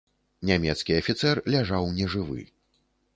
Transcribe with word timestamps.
Нямецкі 0.49 0.95
афіцэр 1.01 1.41
ляжаў 1.57 1.91
нежывы. 1.99 2.41